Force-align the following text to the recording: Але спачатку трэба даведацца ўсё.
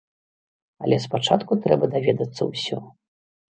Але 0.85 0.97
спачатку 1.05 1.59
трэба 1.67 1.85
даведацца 1.93 2.51
ўсё. 2.51 2.83